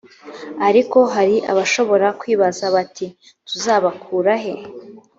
[0.67, 3.05] ariko hari abashobora kwibaza bati
[3.47, 4.53] tuzabakurahe